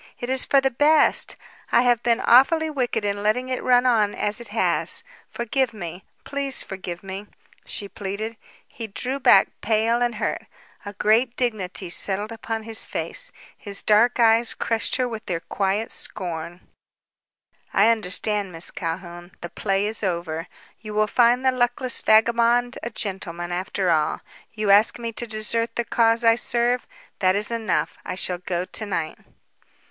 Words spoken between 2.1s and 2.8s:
awfully